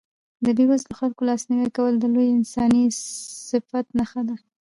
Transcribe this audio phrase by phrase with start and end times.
[0.45, 2.83] د بېوزلو خلکو لاسنیوی کول د لوی انساني
[3.49, 4.35] صفت نښه ده.